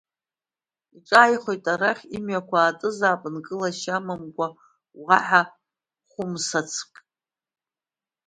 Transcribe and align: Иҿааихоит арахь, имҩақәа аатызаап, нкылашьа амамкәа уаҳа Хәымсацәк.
Иҿааихоит 0.97 1.65
арахь, 1.73 2.03
имҩақәа 2.15 2.57
аатызаап, 2.59 3.21
нкылашьа 3.35 3.93
амамкәа 3.97 4.47
уаҳа 5.03 5.41
Хәымсацәк. 6.11 6.93